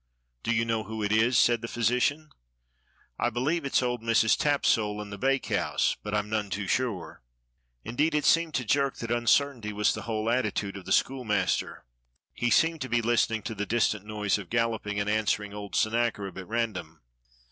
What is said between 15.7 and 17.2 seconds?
Sennacherib at random.